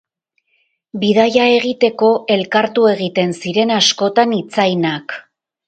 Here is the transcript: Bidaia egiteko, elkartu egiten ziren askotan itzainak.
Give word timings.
Bidaia 1.03 1.43
egiteko, 1.57 2.09
elkartu 2.37 2.89
egiten 2.95 3.37
ziren 3.43 3.77
askotan 3.79 4.37
itzainak. 4.43 5.19